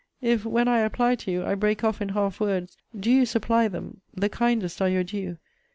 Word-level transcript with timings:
If, 0.23 0.45
when 0.45 0.67
I 0.67 0.79
apply 0.79 1.13
to 1.17 1.31
you, 1.31 1.45
I 1.45 1.53
break 1.53 1.83
off 1.83 2.01
in 2.01 2.09
half 2.09 2.39
words, 2.39 2.75
do 2.99 3.11
you 3.11 3.23
supply 3.23 3.67
them 3.67 4.01
the 4.15 4.29
kindest 4.29 4.81
are 4.81 4.89
your 4.89 5.03
due. 5.03 5.37